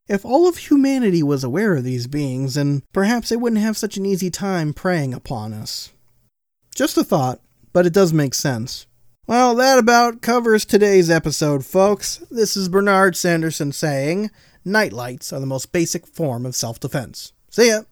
If 0.08 0.24
all 0.24 0.48
of 0.48 0.56
humanity 0.56 1.22
was 1.22 1.44
aware 1.44 1.76
of 1.76 1.84
these 1.84 2.06
beings, 2.06 2.54
then 2.54 2.82
perhaps 2.90 3.28
they 3.28 3.36
wouldn't 3.36 3.60
have 3.60 3.76
such 3.76 3.98
an 3.98 4.06
easy 4.06 4.30
time 4.30 4.72
preying 4.72 5.12
upon 5.12 5.52
us. 5.52 5.92
Just 6.74 6.96
a 6.96 7.04
thought, 7.04 7.42
but 7.74 7.84
it 7.84 7.92
does 7.92 8.14
make 8.14 8.32
sense. 8.32 8.86
Well, 9.26 9.54
that 9.56 9.78
about 9.78 10.22
covers 10.22 10.64
today's 10.64 11.10
episode, 11.10 11.66
folks. 11.66 12.24
This 12.30 12.56
is 12.56 12.70
Bernard 12.70 13.18
Sanderson 13.18 13.72
saying, 13.72 14.30
Nightlights 14.64 15.30
are 15.30 15.40
the 15.40 15.44
most 15.44 15.72
basic 15.72 16.06
form 16.06 16.46
of 16.46 16.56
self 16.56 16.80
defense. 16.80 17.34
See 17.50 17.68
ya! 17.68 17.82